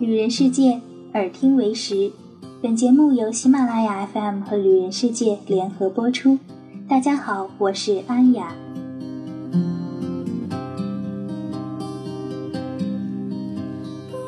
[0.00, 0.80] 旅人世界，
[1.12, 2.10] 耳听为实。
[2.62, 6.38] 本节目由喜马拉雅 FM 和旅人世界联合播出。
[6.88, 8.54] 大家好，我是安雅。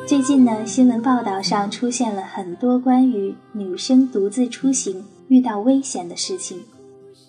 [0.07, 6.61] 最近呢，新闻报道上出现了很多关于女生独自出行遇到危险的事情。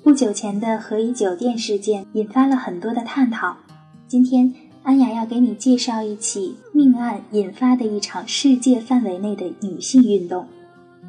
[0.02, 3.56] 不久前的和颐酒店事件引发了很多的探讨。
[4.06, 4.52] 今天。
[4.84, 10.46] 安雅要给你介绍一起命案引发的一场世界范围内的女性运动。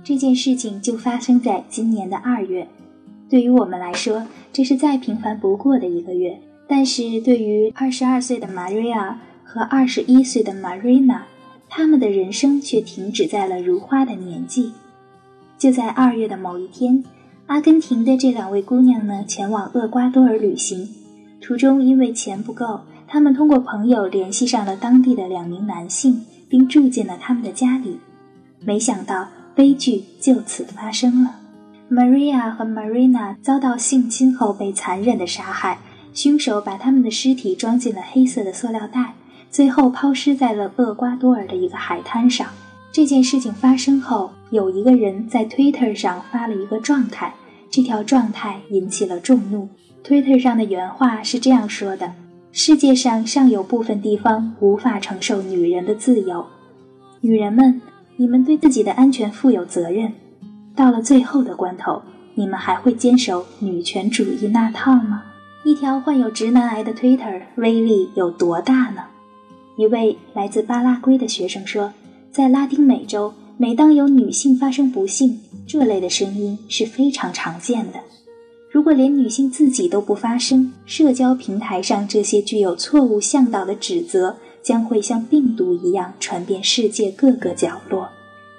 [0.02, 2.70] 这件事情就发生在今年的二月。
[3.30, 6.38] 对于我们来说，这是再平凡不过的一个月；
[6.70, 11.24] 但是对于二十二岁的 Maria 和二十一岁的 Marina，
[11.68, 14.72] 他们的人生却停止在了如花的年纪。
[15.58, 17.04] 就在二月的某一天，
[17.48, 20.88] 阿根廷的这两位姑娘呢，前往厄瓜多尔旅行，
[21.42, 22.80] 途中因为钱不够。
[23.16, 27.98] 他们通过朋友联系上了当地的两名男性，并住进了他们的家里。
[28.60, 31.38] 没想到悲剧就此发生了
[31.90, 35.80] ，Maria 和 Marina 遭到性侵后被残忍的杀害，
[36.14, 39.14] 凶手把他们的尸体装进了黑色的塑料袋，
[39.50, 42.46] 最后抛尸在了厄瓜多尔的一个海滩上。
[42.92, 47.34] 这件事情发生后，有一个人在 Twitter 上发了一个状态，
[47.70, 49.70] 这条状态引起了众怒。
[50.04, 52.12] Twitter 上的原话是这样说的。
[52.58, 56.46] 世界上尚有部分地方无法承受女人的自由，
[57.20, 57.82] 女人们，
[58.16, 60.14] 你们对自己的安全负有责任。
[60.74, 62.02] 到了最后的关头，
[62.34, 65.24] 你们还会坚守女权主义那套吗？
[65.66, 69.04] 一条患有直男癌的 Twitter 威力有多大呢？
[69.76, 71.92] 一位来自巴拉圭的学生说，
[72.32, 78.00] 在拉丁美洲，每当有女性发生不幸，这类的声音是非常常见的。
[78.76, 88.10] 如果连女性自己都不发声，社交平台上这些具有错误向导的指责将会像病毒一样传遍世界各个角落。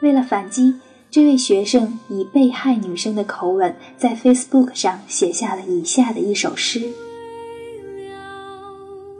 [0.00, 0.76] 为了反击，
[1.10, 6.80] 这位学生以被害女生的口吻在 Facebook 上写下了以下的一首诗：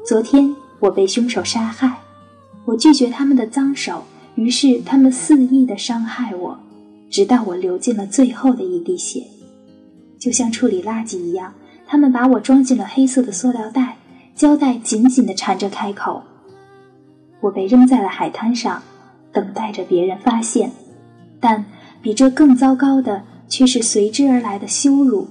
[0.07, 2.01] 昨天我被凶手杀害，
[2.65, 4.05] 我拒绝他们的脏手，
[4.35, 6.59] 于是他们肆意地伤害我，
[7.11, 9.27] 直到我流尽了最后的一滴血。
[10.27, 11.55] 就像处理垃圾一样，
[11.87, 13.97] 他们把我装进了黑色的塑料袋，
[14.35, 16.21] 胶带紧紧地缠着开口。
[17.39, 18.83] 我被扔在了海滩上，
[19.33, 20.73] 等待着别人发现。
[21.39, 21.65] 但
[22.03, 25.29] 比这更糟糕的却是随之而来的羞辱。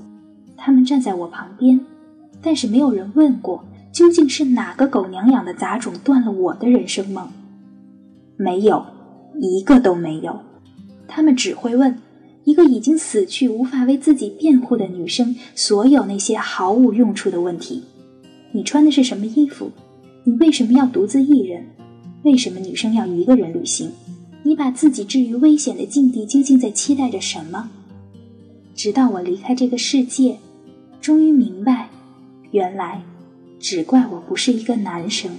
[0.55, 1.77] 他们站在我旁边，
[2.41, 7.27] 但是没有人问过，究竟是哪个狗娘养的杂种断了我的人生梦？
[8.37, 8.85] 没有，
[9.41, 10.39] 一个都没有。
[11.05, 11.97] 他们只会问。
[12.45, 17.83] 一个已经死去、无法为自己辩护的女生，所有那些毫无用处的问题：
[18.51, 19.71] 你穿的是什么衣服？
[20.23, 21.65] 你为什么要独自一人？
[22.21, 23.91] 为什么女生要一个人旅行？
[24.43, 27.71] 你把自己置于危险的境地，究竟在期待着什么？
[28.75, 30.37] 直到我离开这个世界，
[31.01, 31.89] 终于明白，
[32.51, 33.01] 原来
[33.59, 35.31] 只怪我不是一个男生，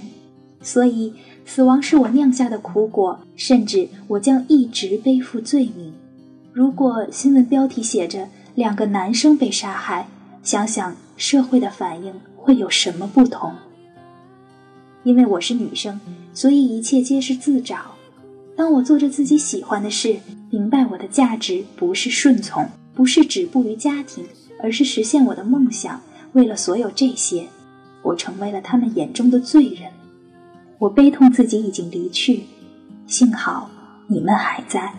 [0.61, 1.13] 所以
[1.45, 5.93] 死亡是我酿下的苦果，甚至我将一直背负罪名。
[6.57, 10.07] 如果新闻标题写着两个男生被杀害，
[10.41, 13.53] 想想社会的反应会有什么不同？
[15.03, 16.01] 因为我是女生，
[16.33, 17.77] 所以一切皆是自找。
[18.55, 20.15] 当我做着自己喜欢的事，
[20.49, 24.25] 明白我的价值不是顺从，不是止步于家庭，
[24.59, 26.01] 而是实现我的梦想。
[26.33, 27.45] 为了所有这些，
[28.01, 29.91] 我成为了他们眼中的罪人。
[30.79, 32.45] 我悲痛自己已经离去，
[33.05, 33.69] 幸好
[34.07, 34.91] 你们还在。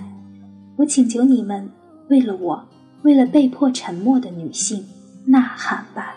[0.79, 1.69] 我请求你们，
[2.07, 2.65] 为了我，
[3.03, 4.87] 为了被迫沉默的女性，
[5.25, 6.15] 呐喊吧！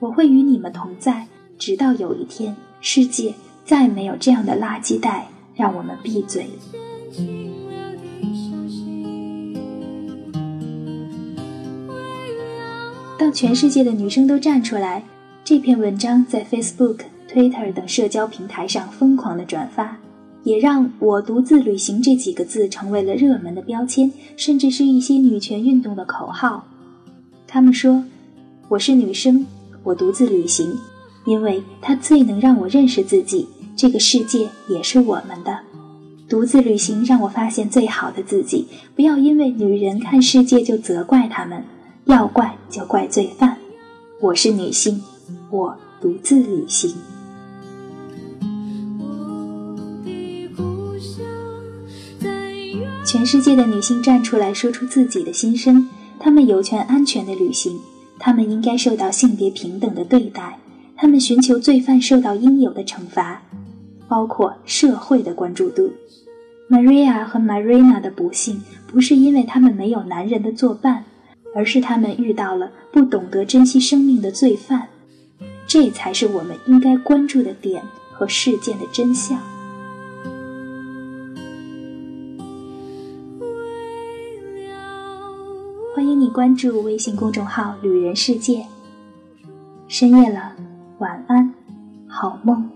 [0.00, 3.32] 我会与你们同在，直到有一天，世界
[3.64, 6.48] 再没有这样的垃圾袋让我们闭嘴。
[13.16, 15.04] 当全世界的女生都站出来，
[15.44, 17.02] 这篇文章在 Facebook、
[17.32, 19.96] Twitter 等社交平台上疯狂的转发。
[20.44, 26.66] 也让我独自旅行这几个字成为了热门的标签，甚至是一些女权运动的口号。
[27.46, 28.04] 他们说
[28.68, 29.46] ：“我是女生，
[29.82, 30.78] 我独自旅行，
[31.24, 33.48] 因为它最能让我认识自己。
[33.76, 35.58] 这个世界也是我们的。
[36.28, 38.66] 独自旅行让我发现最好的自己。
[38.94, 41.64] 不要因为女人看世界就责怪他们，
[42.04, 43.56] 要怪就怪罪犯。
[44.20, 45.02] 我是女性，
[45.50, 46.94] 我独自旅行。”
[53.14, 55.88] 全世界的女性站出来说出自己的心声
[56.18, 57.78] 她们有权安全的履行
[58.18, 60.58] 她们应该受到性别平等的对待
[60.96, 63.40] 她们寻求罪犯受到应有的惩罚
[64.08, 65.92] 包括社会的关注度。
[66.68, 71.04] Maria 和 marina 的不幸不是因为她们没有男人的作伴
[71.54, 74.88] 而是她们遇到了不懂得珍惜生命的罪犯
[75.68, 77.80] 这才是我们应该关注的点
[78.10, 79.53] 和事件的真相。
[85.94, 88.66] 欢迎你关注微信公众号旅人世界
[89.86, 90.52] 深夜了
[90.98, 91.54] 晚安
[92.08, 92.73] 好梦。